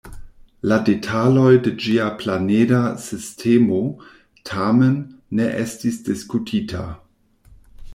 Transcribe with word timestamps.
La 0.69 0.77
detaloj 0.87 1.51
de 1.67 1.73
ĝia 1.83 2.07
planeda 2.23 2.81
sistemo, 3.05 3.85
tamen, 4.53 5.01
ne 5.41 5.51
estis 5.67 6.05
diskutita. 6.13 6.87